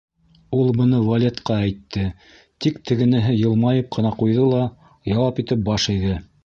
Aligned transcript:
Ул 0.59 0.71
быны 0.77 1.01
Валетҡа 1.09 1.57
әйтте, 1.67 2.07
тик 2.65 2.81
тегенеһе 2.91 3.37
йылмайып 3.43 3.93
ҡына 3.99 4.17
ҡуйҙы 4.25 4.51
ла, 4.55 4.67
яуап 5.17 5.45
итеп 5.45 5.67
баш 5.71 5.91
эйҙе. 5.97 6.23